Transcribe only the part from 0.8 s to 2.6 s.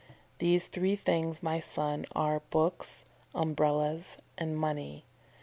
things, my son, are